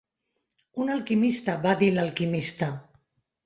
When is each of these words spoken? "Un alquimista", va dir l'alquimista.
"Un 0.85 0.89
alquimista", 0.93 1.57
va 1.67 1.77
dir 1.85 1.93
l'alquimista. 2.01 2.75